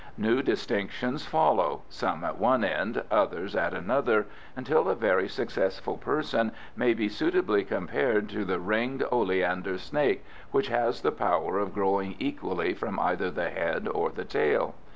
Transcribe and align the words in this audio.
New 0.17 0.41
distinctions 0.41 1.27
follow, 1.27 1.83
some 1.87 2.23
at 2.23 2.39
one 2.39 2.63
end, 2.63 3.03
others 3.11 3.55
at 3.55 3.71
another, 3.71 4.25
until 4.55 4.89
a 4.89 4.95
very 4.95 5.29
successful 5.29 5.95
person 5.95 6.51
may 6.75 6.91
be 6.91 7.07
suitably 7.07 7.63
compared 7.63 8.27
to 8.27 8.43
the 8.43 8.59
ringed 8.59 9.03
oleander 9.11 9.77
snake, 9.77 10.25
which 10.49 10.69
has 10.69 11.01
the 11.01 11.11
power 11.11 11.59
of 11.59 11.71
growing 11.75 12.15
equally 12.17 12.73
from 12.73 12.99
either 12.99 13.29
the 13.29 13.51
head 13.51 13.87
or 13.87 14.09
the 14.09 14.25
tail. 14.25 14.73